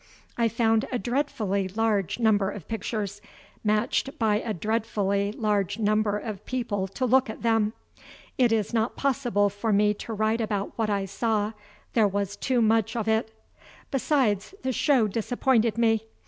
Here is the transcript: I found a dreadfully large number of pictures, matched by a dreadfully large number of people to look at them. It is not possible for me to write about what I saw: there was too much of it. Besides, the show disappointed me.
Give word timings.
I 0.35 0.47
found 0.47 0.85
a 0.91 0.97
dreadfully 0.97 1.67
large 1.67 2.17
number 2.17 2.49
of 2.49 2.67
pictures, 2.67 3.21
matched 3.63 4.17
by 4.17 4.37
a 4.39 4.51
dreadfully 4.51 5.31
large 5.31 5.77
number 5.77 6.17
of 6.17 6.43
people 6.47 6.87
to 6.87 7.05
look 7.05 7.29
at 7.29 7.43
them. 7.43 7.73
It 8.35 8.51
is 8.51 8.73
not 8.73 8.95
possible 8.95 9.47
for 9.51 9.71
me 9.71 9.93
to 9.93 10.11
write 10.11 10.41
about 10.41 10.75
what 10.75 10.89
I 10.89 11.05
saw: 11.05 11.53
there 11.93 12.07
was 12.07 12.35
too 12.35 12.63
much 12.63 12.95
of 12.95 13.07
it. 13.07 13.31
Besides, 13.91 14.55
the 14.63 14.71
show 14.71 15.07
disappointed 15.07 15.77
me. 15.77 16.05